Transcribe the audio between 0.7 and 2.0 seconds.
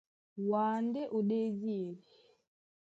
ndé ó ɗédi e.